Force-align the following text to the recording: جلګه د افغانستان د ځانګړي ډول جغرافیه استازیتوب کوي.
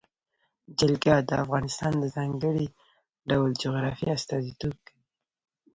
جلګه 0.79 1.15
د 1.29 1.31
افغانستان 1.43 1.93
د 1.99 2.03
ځانګړي 2.15 2.65
ډول 3.29 3.51
جغرافیه 3.63 4.11
استازیتوب 4.17 4.75
کوي. 4.85 5.03